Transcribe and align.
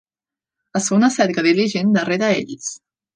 Es 0.79 0.87
fa 0.91 0.95
una 0.99 1.09
cerca 1.17 1.43
diligent 1.49 1.91
darrera 1.99 2.31
ells. 2.43 2.73